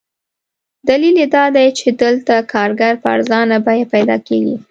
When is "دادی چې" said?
1.35-1.87